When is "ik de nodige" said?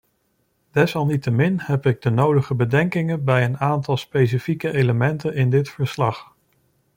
1.85-2.55